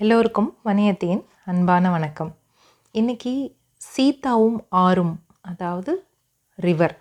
எல்லோருக்கும் 0.00 0.50
வணியத்தேன் 0.64 1.22
அன்பான 1.44 1.90
வணக்கம். 1.90 2.30
இன்னைக்கு 2.94 3.32
சீதாவும் 3.82 4.58
ஆறும் 4.82 5.14
அதாவது 5.40 5.92
ரிவர் 6.56 6.94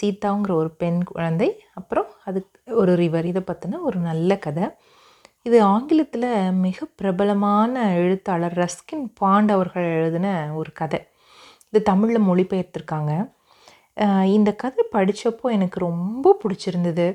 சீதாங்கிற 0.00 0.52
ஒரு 0.52 0.70
பெண் 0.70 0.98
குழந்தை 1.02 1.48
அப்புறம் 1.74 2.10
அது 2.24 2.40
ஒரு 2.80 2.94
ரிவர் 2.94 3.28
இதை 3.30 3.42
பற்றின 3.46 3.80
ஒரு 3.80 3.98
நல்ல 3.98 4.36
கதை. 4.38 4.66
இது 5.42 5.58
ஆங்கிலத்தில் 5.62 6.28
மிக 6.66 6.88
பிரபலமான 6.96 7.86
எழுத்தாளர் 7.94 8.58
ரஸ்கின் 8.62 9.06
பாண்ட் 9.14 9.50
அவர்கள் 9.50 9.88
எழுதின 9.96 10.28
ஒரு 10.54 10.72
கதை. 10.72 11.00
இது 11.70 11.82
தமிழில் 11.82 12.26
மொழிபெயர்த்திருக்காங்க. 12.28 13.14
இந்த 14.36 14.52
கதை 14.64 14.84
படித்தப்போ 14.92 15.50
எனக்கு 15.50 15.80
ரொம்ப 15.88 16.36
பிடிச்சிருந்தது. 16.42 17.08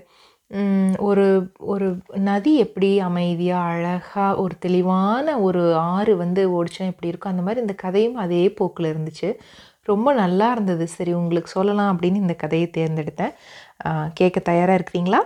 ஒரு 0.99 1.25
ஒரு 1.71 1.87
நதி 2.29 2.51
எப்படி 2.57 2.89
அமைதியாக 2.99 3.71
அழகாக 3.73 4.41
ஒரு 4.43 4.55
தெளிவான 4.59 5.35
ஒரு 5.39 5.63
ஆறு 5.75 6.13
வந்து 6.17 6.41
ஓடிச்சா 6.57 6.83
எப்படி 6.91 7.09
இருக்கும்? 7.11 7.31
அந்த 7.31 7.43
மாதிரி 7.43 7.61
இந்த 7.61 7.75
கதையும் 7.83 8.15
அதே 8.15 8.43
போக்கில் 8.49 8.89
இருந்துச்சு. 8.93 9.29
ரொம்ப 9.83 10.09
நல்லா 10.13 10.47
இருந்தது. 10.51 10.85
சரி 10.87 11.11
உங்களுக்கு 11.13 11.49
சொல்லலாம் 11.49 11.91
அப்படின்னு 11.93 12.23
இந்த 12.25 12.35
கதையை 12.35 12.69
தேர்ந்தெடுத்தேன். 12.77 13.33
கேட்க 14.13 14.39
தயாராக 14.39 14.79
இருக்கிறீங்களா? 14.79 15.21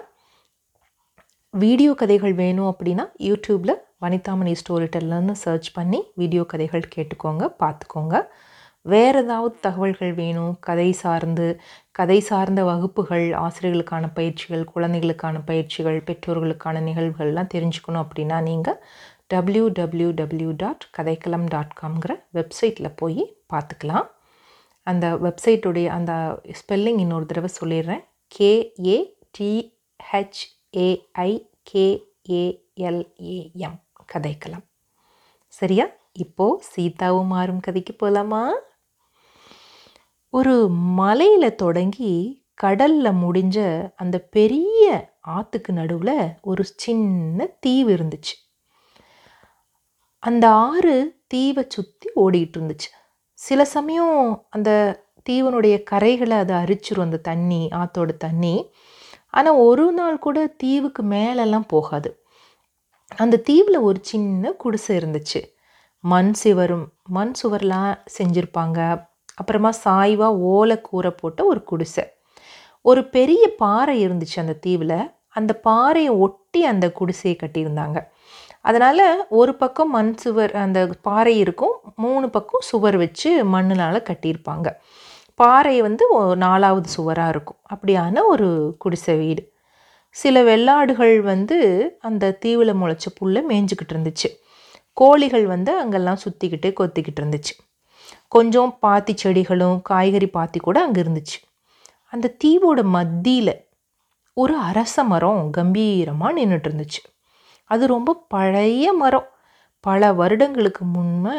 வீடியோ 1.54 1.92
கதைகள் 1.94 2.36
வேணும் 2.44 2.70
அப்படின்னா 2.74 3.06
யூடியூப்பில் 3.30 3.76
வனிதாமணி 4.02 4.54
ஸ்டோரி 4.62 4.88
டெல்லர்னு 4.96 5.36
சர்ச் 5.46 5.70
பண்ணி 5.74 6.00
வீடியோ 6.22 6.44
கதைகள் 6.54 6.86
கேட்டுக்கோங்க 6.96 7.44
பார்த்துக்கோங்க. 7.64 8.16
வேறு 8.86 9.20
ஏதாவது 9.24 9.56
தகவல்கள் 9.66 10.14
வேணும் 10.14 10.56
கதை 10.60 10.88
சார்ந்து 11.04 11.46
கதை 11.96 12.20
சார்ந்த 12.20 12.64
வகுப்புகள் 12.64 13.38
ஆசிரியர்களுக்கான 13.38 14.14
பயிற்சிகள் 14.14 14.64
குழந்தைகளுக்கான 14.64 15.40
பயிற்சிகள் 15.40 16.04
பெற்றோர்களுக்கான 16.04 16.88
நிகழ்வுகள்லாம் 16.88 17.50
தெரிஞ்சுக்கணும் 17.54 17.98
அப்படின்னா 18.06 18.42
நீங்கள் 18.42 18.80
W 19.28 19.68
W 19.68 20.12
W 20.12 20.54
dot 20.58 20.90
Kathaikkalam 20.98 21.48
dot 21.48 21.78
காம்ங்கிற 21.82 22.24
வெப்சைட்டில் 22.34 22.96
போய் 22.96 23.38
பார்த்துக்கலாம். 23.54 24.08
அந்த 24.88 25.16
வெப்சைட்டுடைய 25.16 25.88
அந்த 25.88 26.42
ஸ்பெல்லிங் 26.60 27.00
இன்னொரு 27.06 27.26
தடவை 27.26 27.50
சொல்லிடுறேன். 27.62 28.04
கேஏ 28.40 29.16
டிஹெச்ஏஐ 29.38 31.48
கேஏஎல்ஏஎம் 31.72 33.80
கதைக்களம். 34.14 34.64
சரியா? 35.54 35.86
இப்போது 36.12 36.64
சீதாவும் 36.76 37.26
மாறும் 37.26 37.60
கதைக்கு 37.60 37.94
போகலாமா 37.94 38.54
ஒரு 40.36 40.70
மலையில் 40.70 41.56
தொடங்கி 41.56 42.14
கடலில் 42.54 43.06
முடிஞ்ச 43.06 43.58
அந்த 43.96 44.20
பெரிய 44.20 45.12
ஆற்றுக்கு 45.22 45.74
நடுவில் 45.74 46.34
ஒரு 46.42 46.64
சின்ன 46.64 47.46
தீவு 47.60 47.96
இருந்துச்சு. 47.96 48.34
அந்த 50.20 50.50
ஆறு 50.50 51.24
தீவை 51.28 51.66
சுற்றி 51.68 52.10
ஓடிக்கிட்டு 52.16 52.58
இருந்துச்சு. 52.58 52.90
சில 53.34 53.66
சமயம் 53.66 54.48
அந்த 54.50 54.70
தீவனுடைய 55.30 55.84
கரைகளை 55.92 56.38
அதை 56.38 56.56
அரிச்சிரும் 56.56 57.00
அந்த 57.00 57.18
தண்ணி 57.18 57.70
ஆற்றோட 57.72 58.18
தண்ணி. 58.18 58.72
ஆனால் 59.30 59.56
ஒரு 59.56 59.92
நாள் 59.92 60.20
கூட 60.20 60.48
தீவுக்கு 60.48 61.04
மேலெல்லாம் 61.04 61.66
போகாது. 61.68 62.24
அந்த 63.16 63.38
தீவில் 63.38 63.78
ஒரு 63.78 64.00
சின்ன 64.02 64.52
குடிசை 64.52 64.98
இருந்துச்சு. 64.98 65.42
மண் 66.00 66.34
சுவரும் 66.34 66.94
மண் 67.04 67.34
சுவர்லாம் 67.44 67.98
செஞ்சுருப்பாங்க. 68.18 69.12
அப்புறமா 69.36 69.72
சாய்வாக 69.72 70.38
ஓலை 70.38 70.82
கூரை 70.82 71.12
போட்ட 71.12 71.44
ஒரு 71.44 71.64
குடிசை. 71.64 72.04
ஒரு 72.82 73.02
பெரிய 73.10 73.44
பாறை 73.58 74.08
இருந்துச்சு 74.08 74.38
அந்த 74.38 74.54
தீவில். 74.54 75.12
அந்த 75.28 75.54
பாறையை 75.54 76.12
ஒட்டி 76.12 76.66
அந்த 76.66 76.92
குடிசையை 76.92 77.40
கட்டியிருந்தாங்க. 77.40 78.08
அதனால் 78.62 79.26
ஒரு 79.30 79.56
பக்கம் 79.56 79.90
மண் 79.90 80.16
சுவர் 80.16 80.54
அந்த 80.56 80.90
பாறை 81.02 81.38
இருக்கும் 81.38 81.76
மூணு 81.96 82.30
பக்கம் 82.30 82.62
சுவர் 82.64 82.98
வச்சு 82.98 83.46
மண்ணினால் 83.46 84.06
கட்டியிருப்பாங்க. 84.10 84.68
பாறை 85.36 85.82
வந்து 85.82 86.06
நாலாவது 86.36 86.90
சுவராக 86.90 87.30
இருக்கும். 87.30 87.60
அப்படியான 87.74 88.22
ஒரு 88.28 88.76
குடிசை 88.80 89.16
வீடு. 89.18 89.52
சில 90.10 90.44
வெள்ளாடுகள் 90.44 91.20
வந்து 91.20 91.58
அந்த 92.00 92.32
தீவில் 92.32 92.76
முளைச்ச 92.76 93.08
புல்லை 93.16 93.44
மேய்ஞ்சிக்கிட்டு 93.50 93.94
இருந்துச்சு. 93.94 94.30
கோழிகள் 94.94 95.46
வந்து 95.46 95.80
அங்கெல்லாம் 95.80 96.18
சுற்றிக்கிட்டு 96.26 96.74
கொத்திக்கிட்டு 96.80 97.22
இருந்துச்சு. 97.22 97.54
கொஞ்சம் 98.36 98.72
பாத்தி 98.84 99.14
செடிகளும் 99.22 99.78
காய்கறி 99.90 100.28
பாத்தி 100.38 100.60
கூட 100.60 100.78
அங்கே 100.86 101.00
இருந்துச்சு. 101.04 101.38
அந்த 102.14 102.34
தீவோட 102.44 102.80
மத்தியில் 102.96 103.56
ஒரு 104.38 104.54
அரச 104.70 104.96
மரம் 105.12 105.44
கம்பீரமாக 105.58 106.36
நின்றுட்டு 106.38 106.68
இருந்துச்சு 106.70 107.02
அது 107.72 107.84
ரொம்ப 107.96 108.12
பழைய 108.34 108.86
மரம். 109.02 109.28
பல 109.86 110.12
வருடங்களுக்கு 110.22 110.84
முன்னே 110.96 111.38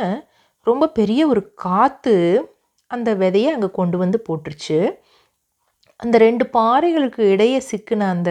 ரொம்ப 0.67 0.85
பெரிய 0.99 1.21
ஒரு 1.33 1.43
காற்று 1.65 2.17
அந்த 2.91 3.11
விதையை 3.23 3.51
அங்கே 3.55 3.71
கொண்டு 3.79 3.97
வந்து 4.03 4.19
போட்டுருச்சு. 4.29 4.79
அந்த 6.03 6.17
ரெண்டு 6.27 6.45
பாறைகளுக்கு 6.57 7.23
இடையே 7.35 7.59
சிக்கின 7.71 8.09
அந்த 8.15 8.31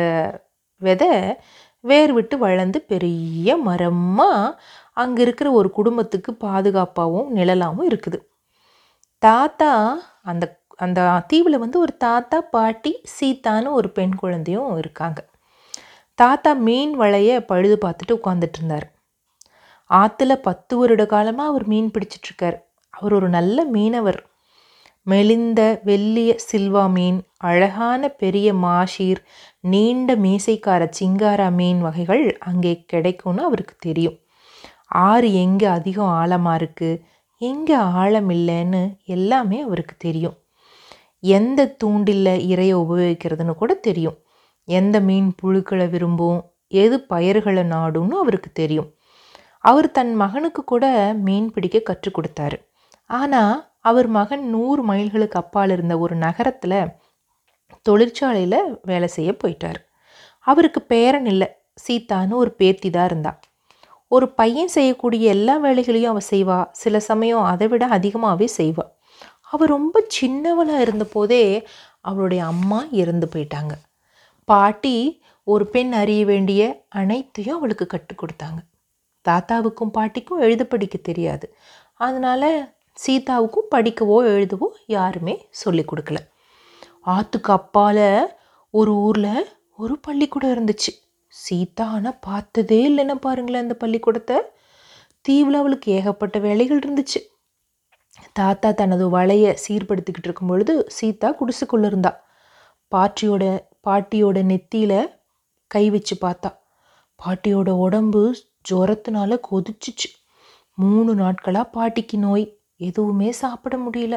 விதை 0.81 1.11
வேர் 1.83 2.11
விட்டு 2.17 2.35
வளர்ந்து 2.45 2.79
பெரிய 2.91 3.55
மரமாக 3.67 4.57
அங்கே 5.03 5.21
இருக்கிற 5.25 5.47
ஒரு 5.59 5.69
குடும்பத்துக்கு 5.77 6.31
பாதுகாப்பாகவும் 6.45 7.31
நிழலாகவும் 7.37 7.89
இருக்குது. 7.91 8.19
தாத்தா 9.23 9.71
அந்த 10.29 10.45
அந்த 10.79 10.99
தீவில் 11.31 11.63
வந்து 11.63 11.77
ஒரு 11.79 11.93
தாத்தா 11.97 12.37
பாட்டி 12.55 12.91
சீதான்னு 13.15 13.69
ஒரு 13.79 13.89
பெண் 13.97 14.15
குழந்தையும் 14.21 14.71
இருக்காங்க. 14.81 15.19
தாத்தா 16.19 16.51
மீன் 16.67 16.93
வலைய 17.01 17.31
பழுது 17.51 17.75
பார்த்துட்டு 17.85 18.17
உட்காந்துட்டு 18.19 18.59
இருந்தார். 18.59 18.87
ஆற்றுல 19.89 20.33
பத்து 20.47 20.73
வருட 20.77 21.03
காலமாக 21.13 21.51
அவர் 21.51 21.65
மீன் 21.73 21.89
பிடிச்சிட்ருக்கார் 21.95 22.57
அவர் 22.93 23.13
ஒரு 23.13 23.29
நல்ல 23.29 23.65
மீனவர். 23.75 24.19
மெலிந்த 25.07 25.61
வெள்ளிய 25.87 26.31
சில்வா 26.49 26.83
மீன் 26.97 27.19
அழகான 27.49 28.09
பெரிய 28.23 28.49
மாஷீர் 28.65 29.21
நீண்ட 29.73 30.15
மீசைக்கார 30.25 30.83
சிங்காரா 30.99 31.47
மீன் 31.59 31.81
வகைகள் 31.87 32.25
அங்கே 32.49 32.73
கிடைக்கும்னு 32.93 33.43
அவருக்கு 33.49 33.75
தெரியும். 33.87 34.17
ஆறு 35.07 35.27
எங்கே 35.45 35.67
அதிகம் 35.77 36.13
ஆழமாக 36.19 36.59
இருக்குது 36.61 37.01
எங்கே 37.41 37.75
ஆழம் 38.01 38.29
இல்லைன்னு 38.29 38.81
எல்லாமே 39.15 39.57
அவருக்கு 39.61 39.95
தெரியும். 39.97 40.35
எந்த 41.23 41.61
தூண்டில் 41.81 42.31
இறையை 42.51 42.75
உபயோகிக்கிறதுன்னு 42.75 43.53
கூட 43.55 43.73
தெரியும். 43.87 44.17
எந்த 44.67 44.95
மீன் 44.99 45.29
புழுக்களை 45.41 45.89
விரும்பும் 45.89 46.41
எது 46.83 46.97
பயிர்களை 47.05 47.63
நாடும்னு 47.63 48.15
அவருக்கு 48.23 48.51
தெரியும். 48.51 48.89
அவர் 49.63 49.89
தன் 49.91 50.13
மகனுக்கு 50.15 50.61
கூட 50.63 50.85
மீன் 51.27 51.49
பிடிக்க 51.51 51.77
கற்றுக் 51.79 52.15
கொடுத்தாரு. 52.17 52.57
ஆனால் 53.09 53.55
அவர் 53.79 54.07
மகன் 54.07 54.45
நூறு 54.49 54.81
மைல்களுக்கு 54.91 55.39
அப்பால் 55.43 55.69
இருந்த 55.69 55.93
ஒரு 55.99 56.15
நகரத்தில் 56.15 56.79
தொழிற்சாலையில் 57.81 58.59
வேலை 58.81 59.07
செய்ய 59.07 59.31
போயிட்டார். 59.43 59.79
அவருக்கு 60.45 60.81
பேரன் 60.81 61.25
இல்லை 61.25 61.47
சீத்தான்னு 61.83 62.33
ஒரு 62.33 62.51
பேத்தி 62.51 62.89
தான் 62.89 63.05
இருந்தாள் 63.05 63.39
ஒரு 64.13 64.27
பையன் 64.29 64.67
செய்யக்கூடிய 64.67 65.23
எல்லா 65.31 65.55
வேலைகளையும் 65.57 66.11
அவள் 66.11 66.29
செய்வாள் 66.31 66.67
சில 66.71 66.99
சமயம் 66.99 67.43
அதை 67.43 67.67
விட 67.67 67.85
அதிகமாகவே 67.87 68.47
செய்வாள் 68.57 68.91
அவள் 69.51 69.67
ரொம்ப 69.67 69.95
சின்னவளாக 70.21 70.83
இருந்தபோதே 70.85 71.43
அவளுடைய 72.01 72.41
அம்மா 72.45 72.79
இறந்து 72.91 73.27
போயிட்டாங்க. 73.33 73.73
பாட்டி 74.47 74.95
ஒரு 75.47 75.65
பெண் 75.67 75.91
அறிய 75.93 76.25
வேண்டிய 76.25 76.61
அனைத்தையும் 76.89 77.57
அவளுக்கு 77.57 77.85
கற்றுக் 77.87 78.21
கொடுத்தாங்க. 78.21 78.59
தாத்தாவுக்கும் 79.25 79.93
பாட்டிக்கும் 79.97 80.39
எழுத 80.39 80.63
படிக்க 80.65 80.97
தெரியாது. 80.97 81.47
அதனால் 81.99 82.49
சீதாவுக்கும் 82.97 83.71
படிக்கவோ 83.75 84.17
எழுதவோ 84.33 84.69
யாருமே 84.87 85.35
சொல்லிக் 85.61 85.89
கொடுக்கல. 85.91 86.19
ஆற்றுக்கு 87.07 87.51
அப்பால் 87.53 88.05
ஒரு 88.73 88.93
ஊரில் 89.07 89.49
ஒரு 89.77 89.95
பள்ளிக்கூடம் 89.99 90.53
இருந்துச்சு. 90.55 90.91
சீதா 91.33 91.85
ஆனால் 91.87 92.19
பார்த்ததே 92.19 92.79
இல்லைன்னு 92.89 93.15
பாருங்களேன் 93.15 93.61
அந்த 93.61 93.73
பள்ளிக்கூடத்தை. 93.73 94.37
தீவில் 95.21 95.53
அவளுக்கு 95.53 95.91
ஏகப்பட்ட 95.91 96.39
வேலைகள் 96.39 96.79
இருந்துச்சு. 96.79 97.19
தாத்தா 98.33 98.71
தனது 98.71 99.05
வலையை 99.09 99.57
சீர்படுத்திக்கிட்டு 99.65 100.29
இருக்கும் 100.29 100.47
பொழுது 100.47 100.85
சீதா 100.87 101.29
குடிசுக்குள்ள 101.31 101.85
இருந்தா. 101.85 102.11
பாட்டியோட 102.91 103.43
பாட்டியோட 103.87 104.43
நெத்தியில் 104.43 104.99
கை 105.67 105.89
வச்சு 105.89 106.15
பார்த்தா. 106.21 106.49
பாட்டியோட 107.19 107.69
உடம்பு 107.85 108.21
ஜுரத்தினால 108.69 109.39
கொதிச்சிச்சு. 109.51 110.09
மூணு 110.77 111.15
நாட்களாக 111.15 111.69
பாட்டிக்கு 111.69 112.17
நோய். 112.17 112.45
எதுவுமே 112.77 113.31
சாப்பிட 113.31 113.77
முடியல. 113.77 114.15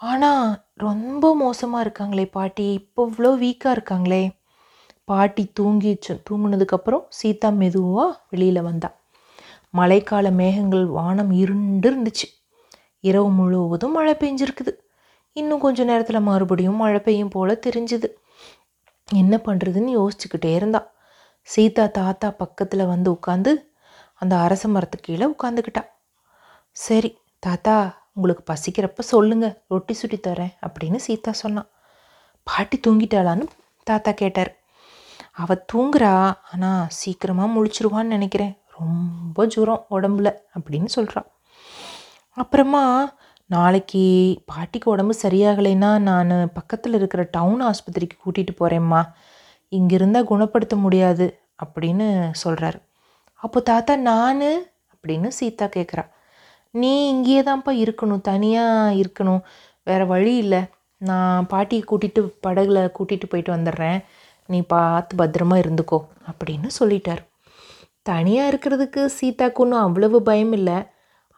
ஆனால் 0.00 0.62
ரொம்ப 0.76 1.34
மோசமாக 1.34 1.84
இருக்காங்களே 1.84 2.26
பாட்டி. 2.30 2.72
இப்போ 2.72 3.08
இவ்வளோ 3.08 3.30
வீக்காக 3.38 3.74
இருக்காங்களே. 3.76 4.22
பாட்டி 5.10 5.44
தூங்கிச்சு 5.58 6.12
தூங்கினதுக்கப்புறம் 6.28 7.04
சீதா 7.18 7.48
மெதுவாக 7.60 8.10
வெளியில் 8.32 8.66
வந்தா. 8.68 8.88
மழைக்கால 9.78 10.26
மேகங்கள் 10.40 10.84
வானம் 10.98 11.32
இருண்டு 11.42 11.88
இருந்துச்சு 11.90 12.26
இரவு 13.04 13.28
முழுவதும் 13.38 13.94
மழை 13.96 14.14
பெஞ்சிருக்குது. 14.22 14.72
இன்னும் 15.36 15.62
கொஞ்சம் 15.64 15.88
நேரத்தில் 15.90 16.26
மறுபடியும் 16.28 16.80
மழை 16.82 17.00
பெய்யும் 17.06 17.32
போல் 17.34 17.62
தெரிஞ்சுது. 17.66 18.08
என்ன 19.08 19.34
பண்ணுறதுன்னு 19.46 19.90
யோசிச்சுக்கிட்டே 19.98 20.52
இருந்தா. 20.58 20.80
சீதா 21.48 21.84
தாத்தா 21.98 22.28
பக்கத்தில் 22.42 22.90
வந்து 22.92 23.08
உட்காந்து 23.16 23.52
அந்த 24.22 24.34
அரச 24.46 24.68
மரத்துக்கு 24.74 25.06
கீழே 25.08 25.26
உட்காந்துக்கிட்டா 25.34 25.82
சரி 26.76 27.10
தாத்தா 27.46 27.74
உங்களுக்கு 28.16 28.44
பசிக்கிறப்ப 28.50 29.02
சொல்லுங்கள் 29.12 29.54
ரொட்டி 29.72 29.94
சுட்டி 30.00 30.18
தரேன் 30.26 30.52
அப்படின்னு 30.66 30.98
சீதா 31.06 31.32
சொன்னான் 31.42 31.68
பாட்டி 32.46 32.76
தூங்கிட்டாளான்னு 32.86 33.46
தாத்தா 33.86 34.10
கேட்டார். 34.22 34.50
அவள் 35.42 35.64
தூங்குறா. 35.72 36.12
ஆனால் 36.52 36.90
சீக்கிரமாக 37.00 37.54
முழிச்சிருவான்னு 37.54 38.14
நினைக்கிறேன். 38.16 38.54
ரொம்ப 38.78 39.46
ஜுரம் 39.54 39.86
உடம்புல 39.96 40.28
அப்படின்னு 40.56 40.90
சொல்கிறான் 40.96 41.28
அப்புறமா 42.36 42.82
நாளைக்கு 43.50 44.02
பாட்டிக்கு 44.50 44.88
உடம்பு 44.90 45.14
சரியாகலைன்னா 45.22 45.90
நான் 46.08 46.34
பக்கத்தில் 46.52 46.94
இருக்கிற 46.94 47.22
டவுன் 47.36 47.62
ஆஸ்பத்திரிக்கு 47.70 48.16
கூட்டிகிட்டு 48.24 48.54
போகிறேம்மா 48.60 49.00
இங்கே 49.72 49.94
இருந்தால் 49.94 50.30
குணப்படுத்த 50.32 50.76
முடியாது 50.76 51.26
அப்படின்னு 51.64 52.06
சொல்கிறாரு 52.44 52.78
அப்போ 53.42 53.58
தாத்தா 53.60 53.96
நான் 54.10 54.46
அப்படின்னு 54.92 55.28
சீதா 55.38 55.66
கேட்குறா 55.76 56.04
நீ 56.74 56.92
இங்கேயே 57.08 57.42
தான்ப்பா 57.42 57.72
இருக்கணும். 57.84 58.20
தனியாக 58.20 58.94
இருக்கணும். 59.02 59.42
வேறு 59.82 60.06
வழி 60.06 60.32
இல்லை. 60.36 60.60
நான் 61.00 61.46
பாட்டியை 61.46 61.82
கூட்டிகிட்டு 61.90 62.20
படகுல 62.46 62.78
கூட்டிகிட்டு 62.98 63.26
போயிட்டு 63.28 63.52
வந்துடுறேன். 63.56 63.98
நீ 64.48 64.58
பார்த்து 64.74 65.14
பத்திரமா 65.20 65.56
இருந்துக்கோ 65.62 65.98
அப்படின்னு 66.30 66.68
சொல்லிட்டார். 66.78 67.22
தனியாக 68.02 68.50
இருக்கிறதுக்கு 68.52 69.00
சீதாக்கு 69.18 69.62
ஒன்றும் 69.64 69.84
அவ்வளவு 69.86 70.18
பயம் 70.28 70.54
இல்லை. 70.58 70.78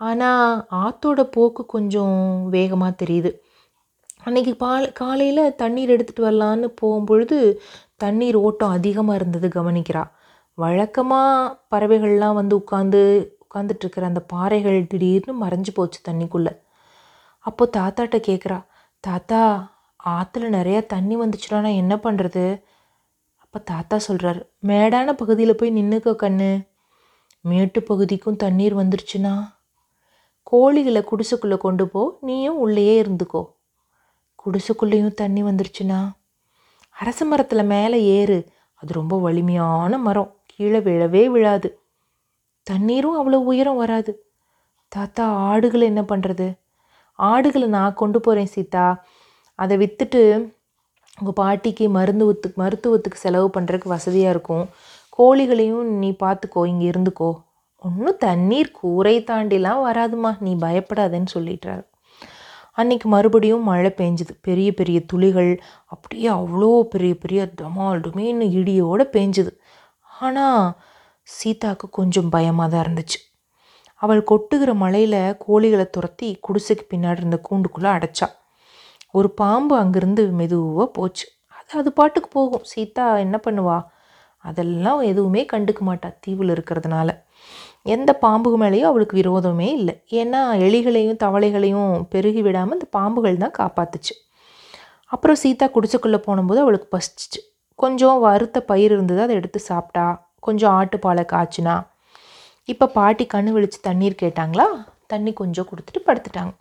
ஆனால் 0.00 0.60
ஆத்தோட 0.84 1.20
போக்கு 1.36 1.62
கொஞ்சம் 1.66 2.18
வேகமாக 2.54 2.92
தெரியுது. 3.02 3.30
அன்னைக்கு 4.26 4.52
பால் 4.62 4.86
காலையில் 5.00 5.54
தண்ணீர் 5.54 5.92
எடுத்துகிட்டு 5.94 6.26
வரலான்னு 6.28 6.68
போகும்பொழுது 6.80 7.38
தண்ணீர் 7.96 8.38
ஓட்டம் 8.46 8.74
அதிகமாக 8.78 9.18
இருந்தது 9.20 9.48
கவனிக்கிறா. 9.58 10.02
வழக்கமாக 10.58 11.54
பறவைகள்லாம் 11.72 12.38
வந்து 12.40 12.54
உட்காந்து 12.62 13.00
உட்காந்துட்ருக்கிற 13.44 14.04
அந்த 14.10 14.22
பாறைகள் 14.32 14.80
திடீர்னு 14.92 15.32
மறைஞ்சு 15.44 15.72
போச்சு 15.74 16.00
தண்ணிக்குள்ளே. 16.08 16.52
அப்போது 17.44 17.72
தாத்தாட்ட 17.78 18.16
கேட்குறா 18.28 18.58
தாத்தா 19.04 19.40
ஆற்றுல 20.16 20.50
நிறையா 20.58 20.80
தண்ணி 20.86 21.14
வந்துச்சுன்னா 21.16 21.58
நான் 21.66 21.80
என்ன 21.82 21.94
பண்ணுறது 22.06 22.44
அப்போ 23.54 23.62
தாத்தா 23.64 23.96
சொல்கிறாரு 24.08 24.40
மேடான 24.66 25.12
பகுதியில் 25.12 25.54
போய் 25.54 25.70
நின்றுக்கோ 25.70 26.12
கண்ணு. 26.22 26.50
மேட்டு 27.40 27.82
பகுதிக்கும் 27.82 28.36
தண்ணீர் 28.36 28.76
வந்துருச்சுன்னா 28.76 29.32
கோழிகளை 30.50 31.00
குடிசுக்குள்ளே 31.08 31.56
கொண்டு 31.56 31.88
போ 31.88 32.18
நீயும் 32.20 32.58
உள்ளேயே 32.58 33.02
இருந்துக்கோ. 33.02 33.42
குடிசுக்குள்ளேயும் 34.42 35.14
தண்ணி 35.14 35.42
வந்துருச்சுன்னா 35.42 35.98
அரச 36.88 37.24
மரத்தில் 37.24 37.64
மேலே 37.64 38.04
ஏறு. 38.18 38.38
அது 38.74 38.92
ரொம்ப 38.92 39.18
வலிமையான 39.18 39.98
மரம். 39.98 40.30
கீழே 40.46 40.78
விழவே 40.78 41.24
விழாது. 41.26 41.68
தண்ணீரும் 42.66 43.18
அவ்வளோ 43.20 43.40
உயரம் 43.50 43.76
வராது. 43.76 44.14
தாத்தா 44.88 45.24
ஆடுகளை 45.50 45.86
என்ன 45.86 46.02
பண்ணுறது 46.02 46.48
ஆடுகளை 47.18 47.66
நான் 47.66 47.94
கொண்டு 47.94 48.20
போகிறேன் 48.20 48.52
சீதா. 48.54 49.04
அதை 49.54 49.76
விற்றுட்டு 49.76 50.22
உங்கள் 51.20 51.38
பாட்டிக்கு 51.40 51.86
மருந்துவத்துக்கு 51.98 52.58
மருத்துவத்துக்கு 52.62 53.18
செலவு 53.24 53.48
பண்ணுறதுக்கு 53.56 53.94
வசதியாக 53.96 54.34
இருக்கும். 54.34 54.66
கோழிகளையும் 55.18 55.88
நீ 56.02 56.10
பார்த்துக்கோ 56.24 56.60
இங்கே 56.72 56.86
இருந்துக்கோ. 56.90 57.30
ஒன்றும் 57.82 58.20
தண்ணீர் 58.26 58.70
கூரை 58.80 59.14
தாண்டிலாம் 59.30 59.84
வராதுமா 59.88 60.30
நீ 60.40 60.52
பயப்படாதேன்னு 60.66 61.30
சொல்லிட்டாரு. 61.34 61.82
அன்னைக்கு 62.80 63.06
மறுபடியும் 63.08 63.66
மழை 63.70 63.90
பெஞ்சுது. 64.00 64.32
பெரிய 64.46 64.68
பெரிய 64.72 64.98
துளிகள் 65.12 65.50
அப்படியே 65.86 66.28
அவ்வளோ 66.40 66.70
பெரிய 66.92 67.14
பெரிய 67.14 67.40
டமால் 67.60 68.02
டுமேன்னு 68.04 68.46
இடியோடு 68.60 69.04
பேஞ்சுது. 69.16 69.52
ஆனால் 70.20 70.62
சீதாவுக்கு 71.28 71.86
கொஞ்சம் 71.90 72.30
பயமாக 72.36 72.68
தான் 72.72 72.84
இருந்துச்சு. 72.84 73.18
அவள் 74.00 74.22
கொட்டுகிற 74.30 74.70
மழையில் 74.74 75.20
கோழிகளை 75.46 75.86
துரத்தி 75.90 76.28
குடிசைக்கு 76.48 76.84
பின்னாடி 76.92 77.20
இருந்த 77.22 77.38
கூண்டுக்குள்ளே 77.48 77.90
அடைச்சா. 77.96 78.28
ஒரு 79.10 79.30
பாம்பு 79.30 79.76
அங்கேருந்து 79.76 80.30
மெதுவாக 80.30 80.86
போச்சு. 80.86 81.26
அது 81.58 81.78
அது 81.78 81.92
பாட்டுக்கு 81.92 82.28
போகும். 82.28 82.62
சீதா 82.62 83.16
என்ன 83.16 83.40
பண்ணுவா? 83.44 83.84
அதெல்லாம் 84.38 85.00
எதுவுமே 85.00 85.46
கண்டுக்க 85.52 85.80
மாட்டா 85.80 86.14
தீவில் 86.20 86.48
இருக்கிறதுனால. 86.48 87.10
எந்த 87.82 88.18
பாம்புக்கு 88.22 88.58
மேலேயும் 88.64 88.90
அவளுக்கு 88.90 89.16
விரோதமே 89.16 89.68
இல்லை. 89.78 90.04
ஏன்னா 90.10 90.40
எலிகளையும் 90.66 91.20
தவளைகளையும் 91.24 92.06
பெருகி 92.08 92.42
விடாமல் 92.42 92.72
இந்த 92.72 92.86
பாம்புகள் 92.98 93.36
தான் 93.36 93.56
காப்பாத்துச்சு. 93.58 94.14
அப்புறம் 95.06 95.36
சீதா 95.36 95.66
குடிச்சக்குள்ளே 95.66 96.20
போனும்போது 96.26 96.56
அவளுக்கு 96.56 96.98
பசிச்சிச்சு. 96.98 97.40
கொஞ்சம் 97.74 98.20
வறுத்த 98.20 98.60
பயிர் 98.60 98.92
இருந்தது 98.92 99.20
அதை 99.22 99.36
எடுத்து 99.36 99.58
சாப்பிட்டா. 99.58 100.32
கொஞ்சம் 100.40 100.72
ஆட்டுப்பாலை 100.80 101.24
காய்ச்சினா. 101.32 101.86
இப்போ 102.64 102.86
பாட்டி 102.86 103.26
கண்ணு 103.34 103.50
விழிச்சு 103.56 103.78
தண்ணீர் 103.82 104.22
கேட்டாங்களா? 104.22 104.66
தண்ணி 105.06 105.32
கொஞ்சம் 105.32 105.66
கொடுத்துட்டு 105.66 106.00
படுத்துட்டாங்க. 106.06 106.52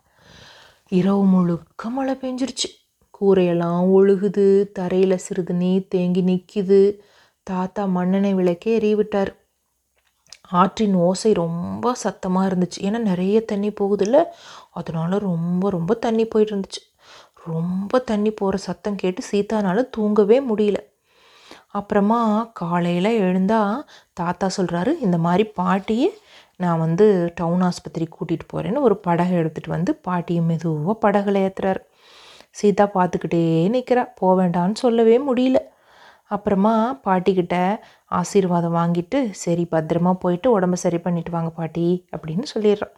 இரவு 0.92 1.24
முழுக்க 1.24 1.90
மழை 1.90 2.14
பெஞ்சிருச்சு. 2.14 2.68
கூரையெல்லாம் 3.14 3.82
ஒழுகுது 3.96 4.72
தரையில் 4.72 5.16
சிறிது 5.16 5.54
நீர் 5.54 5.88
தேங்கி 5.88 6.22
நிற்கிது 6.22 7.00
தாத்தா 7.42 7.84
மண்ணெண்ணெய் 7.84 8.34
விளக்கே 8.34 8.72
எறிவிட்டார். 8.78 9.30
ஆற்றின் 10.50 10.94
ஓசை 10.94 11.32
ரொம்ப 11.32 11.94
சத்தமாக 11.94 12.48
இருந்துச்சு. 12.48 12.78
ஏன்னா 12.80 12.98
நிறைய 12.98 13.44
தண்ணி 13.44 13.70
போகுதில்ல? 13.70 14.24
அதனால 14.70 15.18
ரொம்ப 15.18 15.70
ரொம்ப 15.70 15.94
தண்ணி 15.94 16.26
போயிட்டு 16.26 16.56
இருந்துச்சு. 16.56 16.82
ரொம்ப 17.44 17.98
தண்ணி 17.98 18.30
போகிற 18.30 18.56
சத்தம் 18.56 18.96
கேட்டு 18.96 19.22
சீத்தானால் 19.30 19.90
தூங்கவே 19.90 20.40
முடியல. 20.40 20.76
அப்புறமா 21.68 22.50
காலையில் 22.54 23.20
எழுந்தா 23.20 23.60
தாத்தா 24.12 24.50
சொல்கிறாரு 24.56 24.92
இந்த 25.00 25.18
மாதிரி 25.18 25.44
பாட்டியை 25.44 26.08
நான் 26.62 26.82
வந்து 26.84 27.06
டவுன் 27.38 27.62
ஆஸ்பத்திரி 27.68 28.06
கூட்டிகிட்டு 28.16 28.46
போகிறேன்னு 28.52 28.84
ஒரு 28.86 28.96
படகை 29.06 29.34
எடுத்துகிட்டு 29.42 29.74
வந்து 29.76 29.92
பாட்டியை 30.06 30.42
மெதுவாக 30.50 30.94
படகுல 31.04 31.42
ஏற்றுறாரு 31.46 31.82
சீதா 32.58 32.84
பார்த்துக்கிட்டே 32.96 33.42
நிற்கிறா 33.74 34.02
போக 34.20 34.32
வேண்டான்னு 34.40 34.82
சொல்லவே 34.84 35.16
முடியல. 35.28 35.58
அப்புறமா 36.34 36.72
பாட்டிக்கிட்ட 37.06 37.56
ஆசீர்வாதம் 38.20 38.76
வாங்கிட்டு 38.78 39.18
சரி 39.42 39.64
பத்திரமா 39.74 40.12
போயிட்டு 40.24 40.48
உடம்ப 40.56 40.76
சரி 40.84 40.98
பண்ணிட்டு 41.06 41.30
வாங்க 41.36 41.50
பாட்டி 41.58 41.86
அப்படின்னு 42.14 42.46
சொல்லிடுறான் 42.54 42.94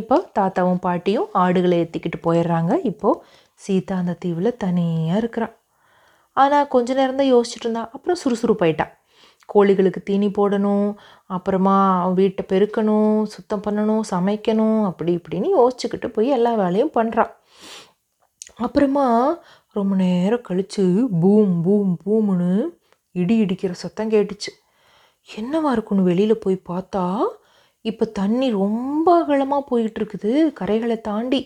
இப்போ 0.00 0.16
தாத்தாவும் 0.38 0.82
பாட்டியும் 0.86 1.28
ஆடுகளை 1.44 1.76
ஏற்றிக்கிட்டு 1.82 2.18
போயிடுறாங்க. 2.26 2.72
இப்போது 2.90 3.20
சீதா 3.60 3.96
அந்த 4.02 4.14
தீவில் 4.22 4.58
தனியாக 4.64 5.20
இருக்கிறான் 5.22 5.54
ஆனால் 6.36 6.70
கொஞ்ச 6.74 6.94
நேரம் 7.00 7.20
தான் 7.20 7.32
யோசிச்சுட்டு 7.34 7.66
இருந்தா. 7.66 7.82
அப்புறம் 7.94 8.20
சுறுசுறுப்பாயிட்டான் 8.22 8.92
கோழிகளுக்கு 9.52 10.00
தீனி 10.02 10.28
போடணும் 10.38 10.88
அப்புறமா 11.26 11.76
வீட்டை 12.18 12.44
பெருக்கணும் 12.52 13.22
சுத்தம் 13.24 13.64
பண்ணணும் 13.66 14.02
சமைக்கணும் 14.10 14.80
அப்படி 14.84 15.12
இப்படின்னு 15.18 15.50
யோசிச்சுக்கிட்டு 15.58 16.08
போய் 16.08 16.28
எல்லா 16.28 16.54
வேலையும் 16.54 16.94
பண்ணுறான் 16.94 17.32
அப்புறமா 18.56 19.06
ரொம்ப 19.76 19.92
நேரம் 19.96 20.46
கழித்து 20.48 20.84
பூம் 21.20 21.54
பூம் 21.62 21.92
பூம்னு 22.04 22.50
இடி 23.14 23.34
இடிக்கிற 23.44 23.72
சத்தம் 23.82 24.10
கேட்டுச்சு. 24.10 24.50
என்னவா 25.28 25.70
இருக்குன்னு 25.72 26.02
வெளியில் 26.02 26.42
போய் 26.44 26.56
பார்த்தா 26.70 27.04
இப்போ 27.84 28.04
தண்ணி 28.18 28.46
ரொம்ப 28.50 29.06
அகலமாக 29.20 29.62
போயிட்டுருக்குது 29.70 30.30
கரைகளை 30.60 30.96
தாண்டி 31.00 31.40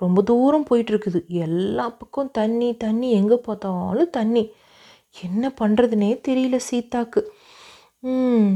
ரொம்ப 0.00 0.22
தூரம் 0.22 0.66
போயிட்டுருக்குது. 0.70 1.20
எல்லா 1.28 1.84
பக்கம் 1.90 2.30
தண்ணி 2.30 2.68
தண்ணி 2.76 3.08
எங்கே 3.10 3.38
பார்த்தாலும் 3.46 4.10
தண்ணி. 4.10 4.44
என்ன 5.16 5.52
பண்ணுறதுனே 5.60 6.10
தெரியல 6.28 6.56
சீத்தாக்கு 6.68 7.20
ம். 8.04 8.48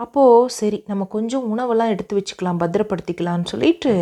அப்போது 0.00 0.50
சரி 0.50 0.84
நம்ம 0.86 1.04
கொஞ்சம் 1.06 1.44
உணவெல்லாம் 1.50 1.88
எடுத்து 1.88 2.14
வச்சுக்கலாம் 2.16 2.60
பத்திரப்படுத்திக்கலாம்னு 2.60 3.44
சொல்லிட்டு 3.44 3.92